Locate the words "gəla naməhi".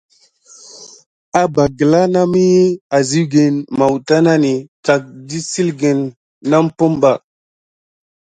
1.77-2.61